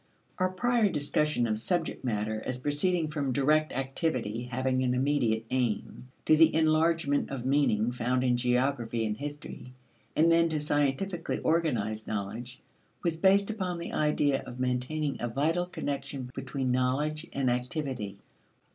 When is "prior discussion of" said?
0.49-1.59